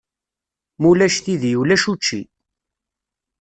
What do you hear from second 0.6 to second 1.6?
Ma ulac tidi